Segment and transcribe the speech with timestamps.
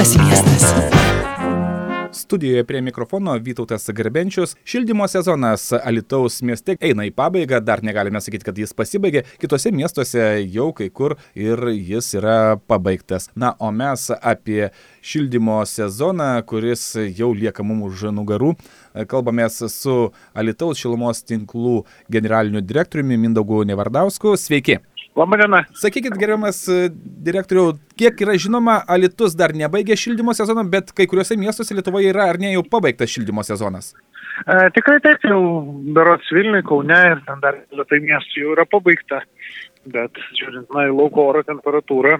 [0.00, 0.74] Mielas miestas.
[2.12, 4.56] Studijoje prie mikrofono Vytautas Garbenčius.
[4.64, 9.26] Šildymo sezonas Alitaus mieste eina į pabaigą, dar negalime sakyti, kad jis pasibaigė.
[9.42, 13.28] Kitose miestuose jau kai kur ir jis yra pabaigtas.
[13.36, 14.70] Na, o mes apie
[15.04, 18.54] šildymo sezoną, kuris jau lieka mums už nugarų,
[19.04, 19.98] kalbamės su
[20.32, 24.32] Alitaus šilumos tinklų generaliniu direktoriumi Mindaugu Nevardausku.
[24.40, 24.80] Sveiki.
[25.20, 25.64] Labadiena.
[25.76, 26.62] Sakykit, gerbiamas
[27.26, 32.30] direktoriau, kiek yra žinoma, Alitus dar nebaigė šildymo sezoną, bet kai kuriuose miestuose Lietuvoje yra
[32.32, 33.92] ar ne jau pabaigtas šildymo sezonas?
[34.46, 35.40] E, tikrai taip, jau
[35.96, 39.20] berots Vilniui, Kaune ir ten dar lietai miestų jau yra pabaigta.
[39.92, 42.18] Bet žiūrint, na, į lauko oro temperatūrą,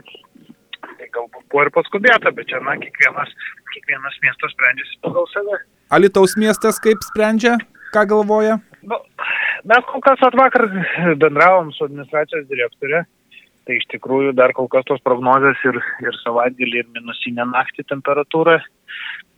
[0.84, 3.32] tai galbūt buvo ir paskubėta, bet čia, na, kiekvienas,
[3.74, 5.60] kiekvienas miestas sprendžiasi pagal save.
[5.96, 7.56] Alitaus miestas kaip sprendžia,
[7.94, 8.60] ką galvoja?
[9.68, 10.66] Mes kol kas atvakar
[11.20, 13.04] bendravom su administracijos direktorė,
[13.68, 18.58] tai iš tikrųjų dar kol kas tos prognozės ir, ir savaitgalį ir minusinę naktį temperatūrą.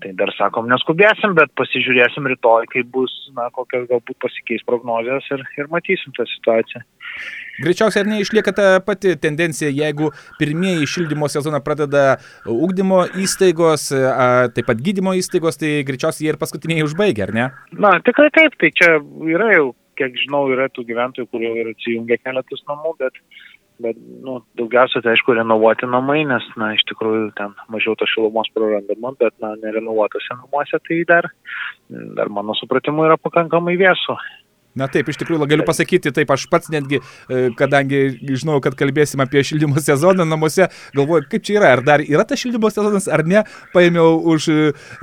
[0.03, 5.45] Tai dar sakom, neskubėsim, bet pasižiūrėsim rytoj, kai bus, na, kokios galbūt pasikeis prognozijas ir,
[5.61, 6.83] ir matysim tą situaciją.
[7.62, 10.09] Greičiausiai ar neišlieka ta pati tendencija, jeigu
[10.41, 12.17] pirmieji šildymo sezoną pradeda
[12.50, 13.91] ūkdymo įstaigos,
[14.56, 17.47] taip pat gydymo įstaigos, tai greičiausiai jie ir paskutiniai užbaigia, ar ne?
[17.77, 18.97] Na, tikrai taip, tai čia
[19.28, 19.70] yra jau,
[20.01, 23.19] kiek žinau, yra tų gyventojų, kurie yra atsijungę keletus namų, bet,
[23.83, 28.51] bet nu, daugiausia tai aišku renovuoti namai, nes, na, iš tikrųjų ten mažiau to šilumos
[28.55, 31.31] prarandama, bet, na, nerenovuotose namuose tai dar,
[32.19, 34.19] dar mano supratimu yra pakankamai vėsų.
[34.78, 37.03] Na taip, iš tikrųjų galiu pasakyti, taip aš pats netgi,
[37.59, 42.25] kadangi žinau, kad kalbėsim apie šildymo sezoną namuose, galvoju, kaip čia yra, ar dar yra
[42.28, 44.48] tas šildymo sezonas ar ne, paėmiau už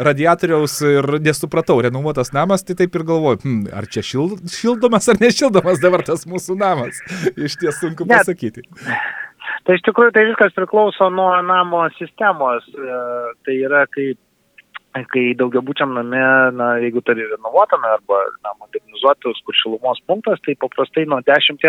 [0.02, 5.22] radiatoriaus ir nesupratau, renovuotas namas, tai taip ir galvoju, hm, ar čia šil, šildomas ar
[5.22, 7.02] nešildomas dabar tas mūsų namas,
[7.38, 8.66] iš ties sunku pasakyti.
[9.66, 12.66] Tai iš tikrųjų tai viskas priklauso nuo namo sistemos.
[12.74, 12.98] E,
[13.46, 14.12] Tai yra, kai,
[14.94, 16.22] kai daugiabučiam name,
[16.58, 21.62] na, jeigu tai renovuotame arba na, modernizuotas, kur šilumos punktas, tai paprastai nuo 10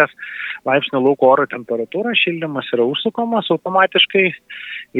[0.64, 4.24] laipsnių lauko oro temperatūra šildymas yra užsukomas automatiškai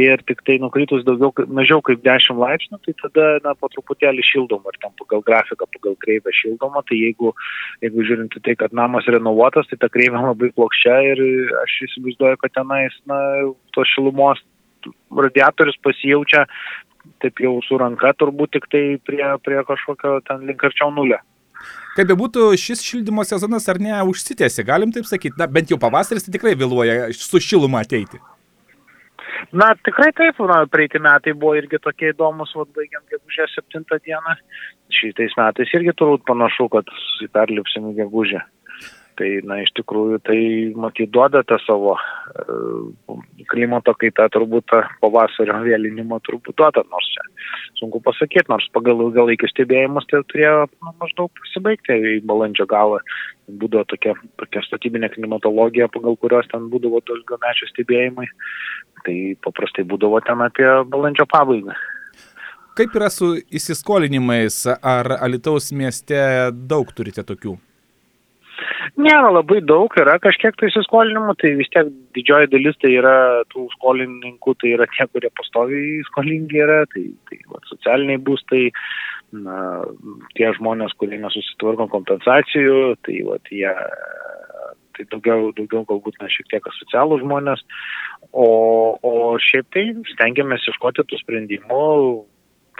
[0.05, 4.75] ir tik tai nukritus daugiau, mažiau kaip 10 laipsnių, tai tada, na, po truputėlį šildoma
[4.75, 7.33] ir tam pagal grafiką, pagal kreivę šildoma, tai jeigu,
[7.81, 11.27] jeigu žiūrint tai, kad namas renovuotas, tai ta kreivė labai plokščia ir
[11.65, 13.21] aš įsivaizduoju, kad tenais, na,
[13.73, 14.44] tos šilumos
[15.12, 16.47] radiatorius pasijaučia
[17.22, 21.21] taip jau su ranka turbūt tik tai prie, prie kažkokio ten link arčiau nulio.
[21.97, 26.25] Kaip bebūtų, šis šildymo sezonas ar ne užsitęsė, galim taip sakyti, na bent jau pavasaris
[26.25, 28.21] tai tikrai vėluoja su šiluma ateiti.
[29.50, 34.37] Na, tikrai taip, na, praeiti metai buvo irgi tokie įdomus, vad baigiam gegužę 7 dieną.
[34.94, 36.88] Šitais metais irgi turbūt panašu, kad
[37.34, 38.44] perlipsim gegužę.
[39.20, 40.38] Tai, na, iš tikrųjų, tai
[40.81, 43.19] matyt duoda tą savo e,
[43.53, 44.72] klimato kaitą, turbūt
[45.03, 47.26] pavasario vėlinimą turbūt duoda, nors čia
[47.76, 53.03] sunku pasakyti, nors pagal ilgalaikius stebėjimus tai turėjo nu, maždaug pasibaigti į balandžio galą.
[53.60, 58.28] Būdavo tokia, tokia statybinė klimatologija, pagal kurios ten būdavo ilgamečio stebėjimai.
[59.04, 61.76] Tai paprastai būdavo ten apie balandžio pabaigą.
[62.78, 66.20] Kaip yra su įsiskolinimais, ar Alitaus mieste
[66.54, 67.60] daug turite tokių?
[69.00, 73.15] Nėra labai daug, yra kažkiek tai įsiskolinimų, tai vis tiek didžioji dalis tai yra
[73.53, 78.65] tų skolininkų, tai yra tie, kurie pastoviai skolingi yra, tai, tai va, socialiniai būstai,
[79.44, 79.59] na,
[80.38, 83.72] tie žmonės, kurie nesusitvarko kompensacijų, tai va, jie,
[84.99, 87.65] tai daugiau, daugiau galbūt na, šiek tiek asocialų žmonės,
[88.32, 88.50] o,
[89.00, 91.87] o šiaip tai stengiamės iškoti tų sprendimų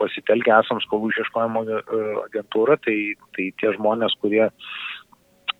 [0.01, 1.81] pasitelkę esam skolų išieškojimo e,
[2.27, 2.97] agentūrą, tai,
[3.37, 4.47] tai tie žmonės, kurie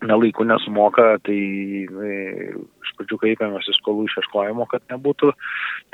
[0.07, 1.37] nelaikų nesumoka, tai
[1.85, 2.15] e,
[2.57, 5.31] iš pradžių kreipiamės į skolų išieškojimo, kad nebūtų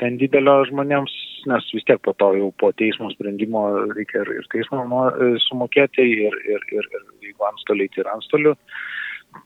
[0.02, 1.14] ten didelio žmonėms,
[1.50, 5.34] nes vis tiek po to jau po teismo sprendimo reikia ir, ir teismo mo- e,
[5.48, 8.56] sumokėti, ir, ir, ir, ir jeigu antstoliai, tai ir antstolių.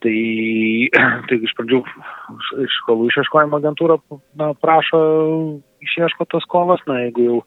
[0.02, 0.18] Tai,
[1.28, 1.82] tai iš pradžių
[2.78, 3.98] skolų išieškojimo agentūra
[4.38, 5.02] na, prašo
[5.86, 7.38] išieško tas skolas, na jeigu jau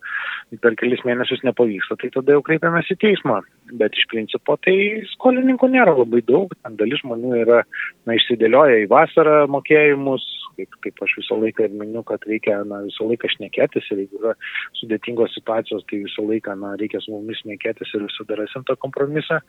[0.61, 3.41] per kelis mėnesius nepavyksta, tai tada jau kreipiamės į teismą.
[3.79, 4.75] Bet iš principo tai
[5.15, 7.63] skolininkų nėra labai daug, ten dalis žmonių yra
[8.05, 12.83] na, išsidėlioję į vasarą mokėjimus, kaip, kaip aš visą laiką ir miniu, kad reikia na,
[12.85, 14.35] visą laiką šnekėtis ir jeigu yra
[14.79, 19.41] sudėtingos situacijos, tai visą laiką na, reikia su mumis šnekėtis ir visada rasim tą kompromisą,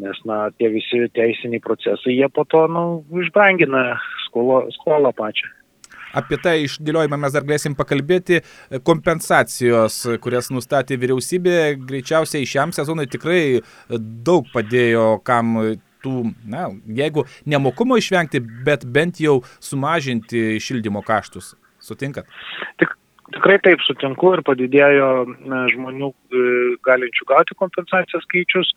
[0.00, 2.84] nes na, tie visi teisiniai procesai, jie po to nu,
[3.24, 3.84] išbrangina
[4.28, 5.59] skolo, skolą pačią.
[6.16, 8.40] Apie tą išdėliojimą mes dar galėsim pakalbėti.
[8.86, 11.56] Kompensacijos, kurias nustatė vyriausybė,
[11.88, 13.42] greičiausiai šiam sezonui tikrai
[13.90, 15.56] daug padėjo, kam
[16.04, 16.68] tų, na,
[17.00, 21.54] jeigu nemokumo išvengti, bet bent jau sumažinti šildymo kaštus.
[21.80, 22.28] Sutinkat?
[22.80, 22.96] Tik,
[23.30, 25.08] Tikrai taip sutinku ir padidėjo
[25.70, 26.40] žmonių e,
[26.86, 28.72] galinčių gauti kompensaciją skaičius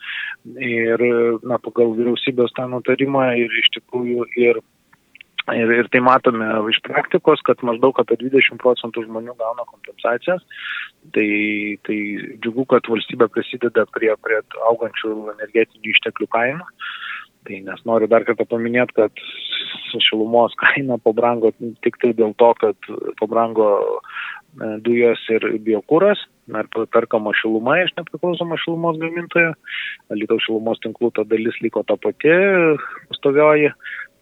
[0.62, 1.02] ir
[1.42, 4.62] na, pagal vyriausybės tą nutarimą ir iš tikrųjų ir,
[5.52, 10.44] ir, ir tai matome iš praktikos, kad maždaug apie 20 procentų žmonių gauna kompensacijas.
[11.16, 11.30] Tai,
[11.88, 11.98] tai
[12.40, 16.70] džiugu, kad valstybė prisideda prie, prie augančių energetinių išteklių kainų.
[17.44, 19.24] Tai nes noriu dar kartą paminėti, kad
[20.00, 21.52] šilumos kaina pabrango
[21.84, 26.22] tik tai dėl to, kad pabrango e, dujos ir biokūras,
[26.56, 29.52] ar perkama šiluma iš nepriklausomo šilumos gamintojo,
[30.16, 32.32] Lietuvos šilumos tinklų ta dalis liko ta pati,
[33.20, 33.74] stovioji.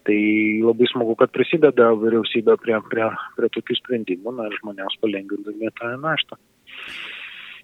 [0.07, 0.21] Tai
[0.65, 5.91] labai smagu, kad prisideda vyriausybė prie, prie, prie tokių sprendimų na, ir žmonėms palengvindami tą
[6.01, 6.39] naštą.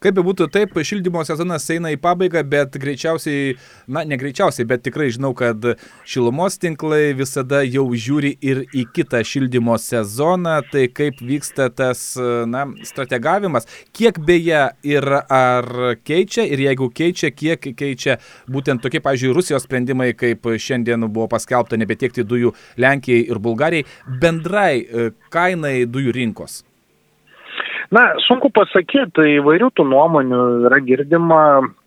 [0.03, 3.55] Kaip be būtų, taip, šildymo sezonas eina į pabaigą, bet greičiausiai,
[3.89, 5.63] na, ne greičiausiai, bet tikrai žinau, kad
[6.07, 12.03] šilumos tinklai visada jau žiūri ir į kitą šildymo sezoną, tai kaip vyksta tas,
[12.49, 16.45] na, strategavimas, kiek beje ir ar keičia?
[16.47, 18.19] Ir jeigu keičia, kiek keičia
[18.51, 23.87] būtent tokie, pavyzdžiui, Rusijos sprendimai, kaip šiandien buvo paskelbta nebetiekti dujų Lenkijai ir Bulgarijai,
[24.21, 26.61] bendrai e, kainai dujų rinkos.
[27.93, 31.39] Na, sunku pasakyti, tai įvairių tų nuomonių yra girdima,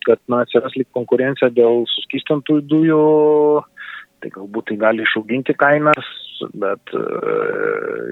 [0.06, 3.04] kad na, atsiras lyg konkurencija dėl suskistintų dujų,
[4.24, 6.08] tai galbūt tai gali išauginti kainas,
[6.56, 7.02] bet e,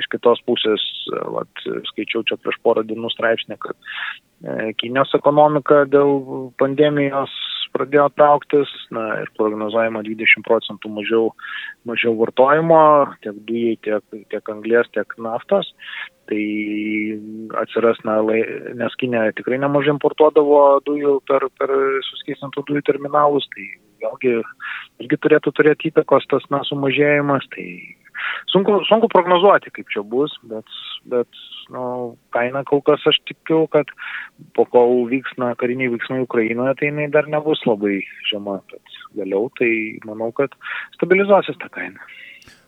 [0.02, 0.84] iš kitos pusės,
[1.32, 7.32] vat, skaičiau čia prieš porą dienų straipsnį, kad e, Kinijos ekonomika dėl pandemijos
[7.72, 11.32] pradėjo trauktis na, ir prognozuojama 20 procentų mažiau,
[11.88, 12.82] mažiau vartojimo
[13.24, 15.72] tiek dujai, tiek, tiek anglės, tiek naftos.
[16.28, 16.42] Tai
[17.62, 18.42] atsiras, na, lai,
[18.76, 21.72] nes Kinė tikrai nemažai importuodavo dujų per, per
[22.10, 23.64] suskystintų dujų terminalus, tai
[24.02, 24.34] vėlgi
[25.02, 27.48] irgi turėtų turėti įtakos tas, na, sumažėjimas.
[27.54, 27.66] Tai
[28.52, 30.76] sunku, sunku prognozuoti, kaip čia bus, bet,
[31.08, 31.40] bet
[31.72, 31.82] nu,
[32.36, 33.90] kaina kol kas aš tikiu, kad
[34.56, 38.00] po kol vyks na, kariniai veiksmai Ukrainoje, tai jinai dar nebus labai
[38.30, 39.72] žema, bet vėliau tai
[40.04, 40.54] manau, kad
[40.98, 42.04] stabilizuosis ta kaina.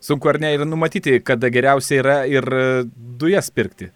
[0.00, 2.46] Sunku ar ne ir numatyti, kada geriausia yra ir
[3.20, 3.90] dujas pirkti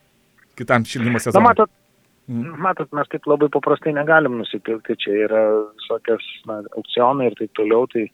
[0.59, 1.43] kitam šildymo sezonui.
[1.43, 1.81] Na, matot,
[2.25, 2.55] Mm.
[2.57, 5.41] Matot, mes taip labai paprastai negalim nusipirkti, čia yra
[5.77, 8.07] visokios na, aukcionai ir taip toliau, tai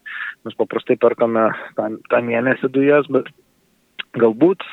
[0.42, 1.44] mes paprastai perkame
[1.76, 3.30] tą, tą mėnesį dujas, bet
[4.18, 4.64] Galbūt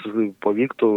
[0.42, 0.88] pavyktų,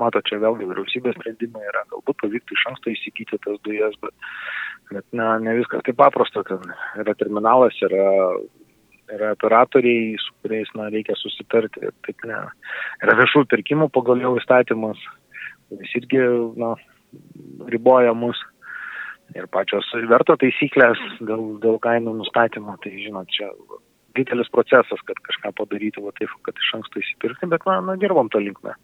[0.00, 4.32] mato, čia vėlgi vyriausybės sprendimai yra, galbūt pavyktų iš anksto įsigyti tas dujas, bet,
[4.90, 6.64] bet ne, ne viskas taip paprasta, ten
[6.98, 8.08] yra terminalas, yra,
[9.12, 12.40] yra operatoriai, su kuriais na, reikia susitarti, taip ne,
[13.04, 15.00] yra viešų pirkimų pagal jau įstatymas,
[15.68, 16.24] kuris irgi
[16.60, 16.74] na,
[17.72, 18.40] riboja mus.
[19.34, 23.48] Ir pačios verto taisyklės dėl, dėl kainų nustatymo, tai žinot, čia
[24.16, 28.30] didelis procesas, kad kažką padaryti, va taip, kad iš anksto įsipirkti, bet na, na dirbom
[28.32, 28.74] tą linkmę.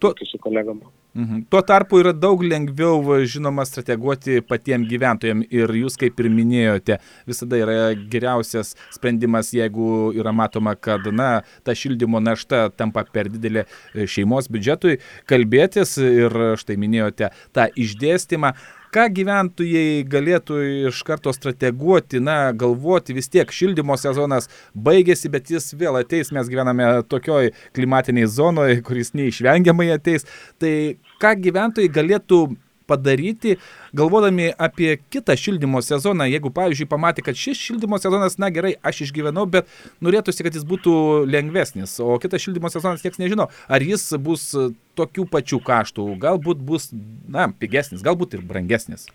[0.00, 0.80] Tuo, su kolegom.
[1.14, 1.44] Mhm.
[1.50, 7.60] Tuo tarpu yra daug lengviau, žinoma, strateguoti patiems gyventojams ir jūs, kaip ir minėjote, visada
[7.60, 7.76] yra
[8.12, 11.30] geriausias sprendimas, jeigu yra matoma, kad, na,
[11.66, 15.00] ta šildymo našta tampa per didelė šeimos biudžetui,
[15.30, 18.54] kalbėtis ir štai minėjote tą išdėstymą
[18.94, 20.60] ką gyventojai galėtų
[20.90, 26.50] iš karto strateguoti, na, galvoti, vis tiek šildymo sezonas baigėsi, bet jis vėl ateis, mes
[26.50, 30.26] gyvename tokioj klimatiniai zonoje, kuris neišvengiamai ateis.
[30.60, 30.74] Tai
[31.22, 32.42] ką gyventojai galėtų
[32.90, 33.56] padaryti,
[33.96, 36.26] galvodami apie kitą šildymo sezoną.
[36.30, 39.70] Jeigu, pavyzdžiui, pamatė, kad šis šildymo sezonas, na gerai, aš išgyvenau, bet
[40.04, 40.94] norėtųsi, kad jis būtų
[41.30, 44.50] lengvesnis, o kitas šildymo sezonas niekas nežino, ar jis bus
[44.98, 46.90] tokių pačių kaštų, galbūt bus,
[47.30, 49.08] na, pigesnis, galbūt ir brangesnis.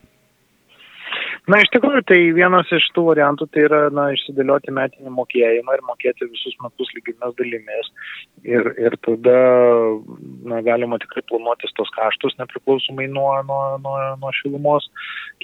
[1.45, 5.83] Na, iš tikrųjų, tai vienas iš tų variantų tai yra, na, išsidėlioti metinį mokėjimą ir
[5.85, 7.91] mokėti visus metus lygimis dalimis.
[8.49, 9.35] Ir, ir tada,
[10.49, 14.89] na, galima tikrai planuotis tos kaštus nepriklausomai nuo, nuo, nuo, nuo šilumos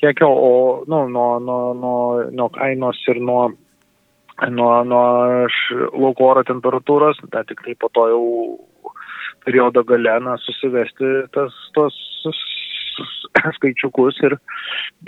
[0.02, 0.54] kiekio, o,
[0.90, 2.02] nu, nuo, nuo, nuo,
[2.34, 3.52] nuo kainos ir nuo
[4.50, 5.06] nuo, nuo
[6.02, 8.24] lauko oro temperatūros, bet tik tai po to jau
[9.46, 11.54] periodo gale na, susivesti tas,
[13.02, 14.38] tos skaičiukus ir,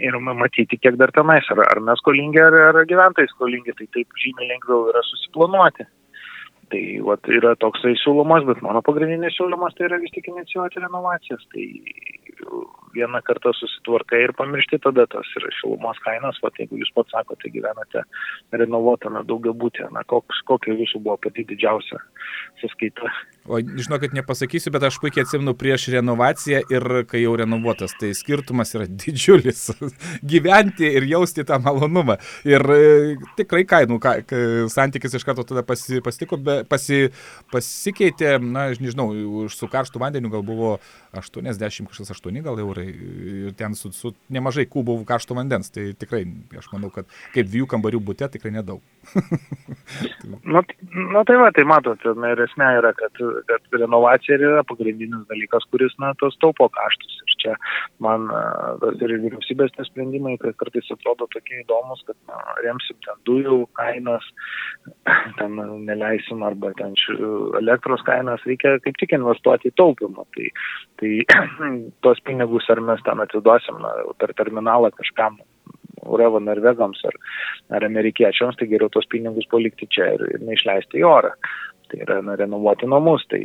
[0.02, 4.24] ir matyti, kiek dar tenais, ar, ar mes skolingi, ar, ar gyventojai skolingi, tai taip
[4.24, 5.88] žymiai lengviau yra susiplanuoti.
[6.74, 11.44] Tai vat, yra toksai siūlomas, bet mano pagrindinis siūlymas tai yra vis tik inicijuoti renovacijas.
[11.52, 11.66] Tai
[12.96, 17.52] vieną kartą susitvarkai ir pamiršti tada tas yra šilumos kainas, va, jeigu jūs pats sakote,
[17.54, 18.04] gyvenate
[18.54, 22.02] renovuotame daugiabutė, na, koks, kokia jūsų buvo pati didžiausia
[22.62, 23.12] sąskaita
[23.44, 28.72] O žinokit, nepasakysiu, bet aš puikiai atsimenu prieš renovaciją ir kai jau renovuotas, tai skirtumas
[28.78, 29.66] yra didžiulis.
[30.24, 32.16] Gyventi ir jausti tą malonumą.
[32.48, 32.86] Ir e,
[33.36, 34.16] tikrai kainų ka,
[34.72, 37.10] santykis iš karto tada pasi, pasitiko, be, pasi,
[37.52, 39.10] pasikeitė, na, aš nežinau,
[39.52, 40.78] su karštu vandeniu gal buvo
[41.12, 45.68] 80, kažkas 8 gal eurai ir ten su, su nemažai kubų karšto vandens.
[45.74, 46.24] Tai tikrai,
[46.64, 48.80] aš manau, kad kaip dviejų kambarių būte tikrai nedaug.
[50.48, 55.66] nu, nu tai va, tai matot, na, esmė yra, kad, kad renovacija yra pagrindinis dalykas,
[55.72, 57.20] kuris, na, tos taupo kaštus.
[57.24, 57.56] Ir čia
[58.04, 58.28] man
[59.00, 64.28] ir vyriausybės tie sprendimai, kad kartais atrodo tokie įdomus, kad na, remsim ten dujų kainas,
[65.40, 66.96] ten neleisim arba ten
[67.62, 70.28] elektros kainas, reikia kaip tik investuoti į taupimą.
[70.36, 70.52] Tai,
[71.02, 71.16] tai
[72.06, 75.42] tos pinigus ar mes ten atiduosim na, per terminalą kažkam
[76.04, 77.16] Urevo norvegams ar,
[77.78, 81.32] ar amerikiečiams, tai geriau tos pinigus palikti čia ir, ir neišleisti į orą.
[81.94, 83.40] Tai yra na, renovuoti namus, tai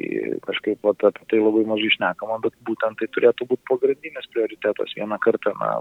[0.47, 5.19] kažkaip vat, apie tai labai mažai išnekama, bet būtent tai turėtų būti pagrindinis prioritetas vieną
[5.21, 5.75] kartą na,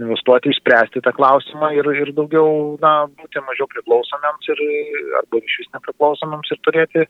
[0.00, 4.64] investuoti, išspręsti tą klausimą ir, ir daugiau na, būti mažiau priklausomiems ir,
[5.20, 7.06] arba iš vis nepriklausomiems ir turėti,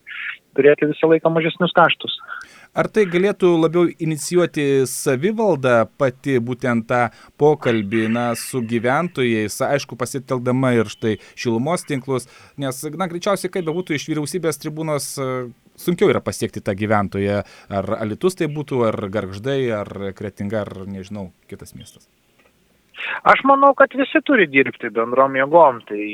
[0.59, 2.21] turėti visą laiką mažesnius kaštus.
[2.75, 7.03] Ar tai galėtų labiau inicijuoti savivalda pati būtent tą
[7.39, 12.27] pokalbį na, su gyventojais, aišku, pasiteldama ir štai šilumos tinklus,
[12.59, 15.13] nes, na, greičiausiai, kaip bebūtų iš vyriausybės tribūnos
[15.79, 21.31] sunkiau yra pasiekti tą gyventoją, ar Alitus tai būtų, ar Gargždai, ar Kretinga, ar nežinau,
[21.51, 22.11] kitas miestas.
[23.31, 26.05] Aš manau, kad visi turi dirbti bendrom jėgom, tai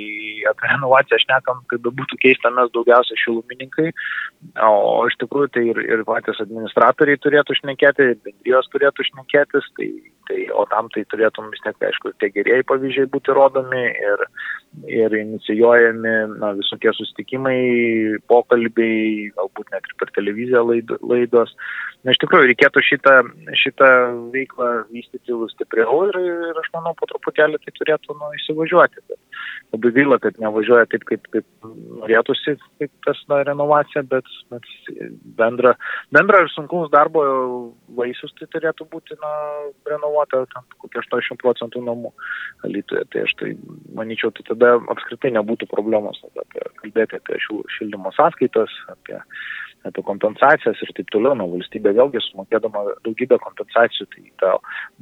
[0.51, 3.91] apie renovaciją aš nekam, kaip būtų keista, mes daugiausia šilumininkai,
[4.67, 9.91] o iš tikrųjų tai ir, ir patys administratoriai turėtų šnekėti, bendrijos turėtų šnekėtis, tai,
[10.31, 14.27] tai, o tam tai turėtum vis tiek, aišku, tie gerieji pavyzdžiai būti rodomi ir,
[14.91, 17.61] ir inicijuojami na, visokie sustikimai,
[18.31, 21.55] pokalbiai, galbūt net ir per televiziją laidos.
[22.01, 23.15] Na, iš tikrųjų, reikėtų šitą,
[23.61, 23.89] šitą
[24.33, 29.03] veiklą vystyti stipriau ir, ir aš manau, po truputėlį tai turėtų nu, įsivažiuoti.
[29.11, 29.19] Bet
[29.75, 31.69] labai gaila, kad nevažiuoja taip, kaip, kaip
[32.01, 34.71] norėtųsi, kaip tas na, renovacija, bet, bet
[35.37, 35.75] bendra,
[36.17, 37.23] bendra ir sunkaus darbo
[38.01, 39.33] vaisius tai turėtų būti na,
[39.93, 40.47] renovuota
[40.81, 42.15] kokie 80 procentų namų
[42.65, 43.07] Lietuvoje.
[43.13, 43.55] Tai aš tai
[43.97, 47.41] manyčiau, tai tada apskritai nebūtų problemos apie, kalbėti apie
[47.77, 49.21] šildymo sąskaitas, apie
[49.89, 54.53] apie kompensacijas ir taip toliau, na, valstybė vėlgi sumokėdama daugybę kompensacijų, tai ta,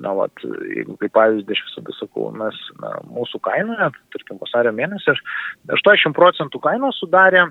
[0.05, 5.17] na, vat, jeigu kaip pavyzdį aš visada sakau, mes, na, mūsų kainoje, tarkim, vasario mėnesį,
[5.75, 7.49] 80 procentų kainos sudarė,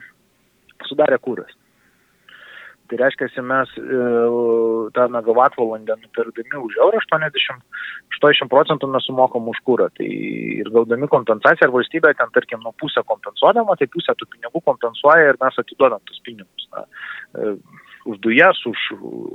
[0.88, 1.52] sudarė kūras.
[2.88, 4.02] Tai reiškia, mes e,
[4.96, 7.66] tą megavatvalandę nupirkdami už eurą 80,
[8.16, 9.90] 80 procentų mes sumokam už kūrą.
[9.98, 14.64] Tai ir gaudami kompensaciją, ar valstybė ten, tarkim, nuo pusę kompensuodama, tai pusę tų pinigų
[14.70, 16.70] kompensuoja ir mes atiduodam tus pinigus.
[16.76, 16.86] Na,
[17.36, 17.58] e,
[18.08, 18.80] už dujas, už,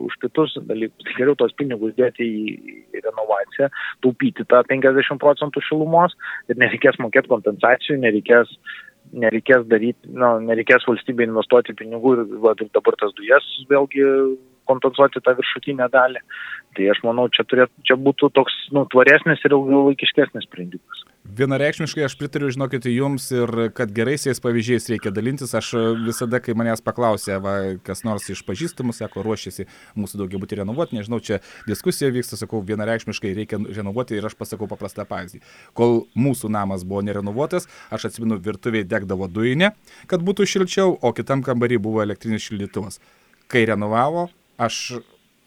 [0.08, 1.04] už kitus dalykus.
[1.04, 2.56] Tai geriau tos pinigus dėti į,
[3.04, 3.68] renovaciją,
[4.04, 6.16] taupyti tą 50 procentų šilumos
[6.48, 8.56] ir nereikės mokėti kompensacijų, nereikės
[9.12, 14.06] nereikės daryti, nu, nereikės valstybė investuoti pinigų ir, va, dabar tas dujas vėlgi
[14.70, 16.22] kompensuoti tą viršutinę dalį.
[16.76, 21.04] Tai aš manau, čia, turėt, čia būtų toks nu, tvaresnis ir ilgalaikiškesnis sprendimas.
[21.22, 25.52] Vienareikšmiškai aš pritariu, žinokit, jums ir kad geraisiais pavyzdžiais reikia dalintis.
[25.54, 25.68] Aš
[26.02, 27.52] visada, kai manęs paklausė, va,
[27.86, 31.38] kas nors iš pažįstamų, sako, ruošiasi mūsų daugiabutį renovuoti, nežinau, čia
[31.68, 35.44] diskusija vyksta, sakau, vienareikšmiškai reikia renovuoti ir aš pasakau paprastą pavyzdį.
[35.78, 39.76] Kol mūsų namas buvo nerenovuotas, aš atsimenu, virtuviai degdavo dujinė,
[40.10, 42.98] kad būtų šilčiau, o kitam kambarį buvo elektrinis šildytuvas.
[43.46, 44.26] Kai renovavo,
[44.58, 44.98] aš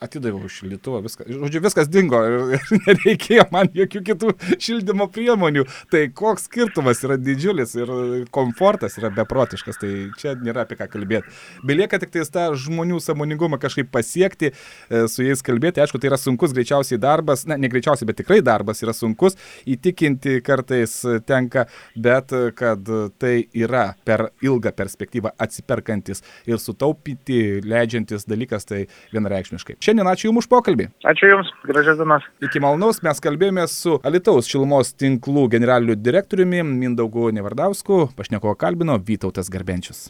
[0.06, 5.66] atidaviau šildytuvą, viskas, žodžiu, viskas dingo ir, ir nereikėjo man jokių kitų šildymo priemonių.
[5.92, 7.92] Tai koks skirtumas yra didžiulis ir
[8.36, 11.34] komfortas yra beprotiškas, tai čia nėra apie ką kalbėti.
[11.66, 15.82] Belieka tik tais tą žmonių samoningumą kažkaip pasiekti, e, su jais kalbėti.
[15.84, 19.38] Aišku, tai yra sunkus greičiausiai darbas, na, ne greičiausiai, bet tikrai darbas yra sunkus,
[19.70, 20.98] įtikinti kartais
[21.28, 22.90] tenka, bet kad
[23.22, 29.78] tai yra per ilgą perspektyvą atsiperkantis ir sutaupyti leidžiantis dalykas, tai vienareikšmiškai.
[29.80, 30.90] Šiandien ačiū Jums už pokalbį.
[31.08, 32.25] Ačiū Jums, gražias dienas.
[32.44, 39.52] Iki malonaus mes kalbėjome su Alitaus šilumos tinklų generaliniu direktoriumi Mindaugu Nevardausku, pašnekovo kalbino Vytautas
[39.54, 40.10] Garbenčius.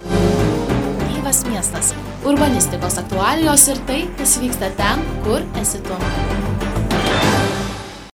[1.12, 1.94] Gyvas miestas.
[2.26, 6.75] Urbanistikos aktualijos ir tai, kas vyksta ten, kur esi tu.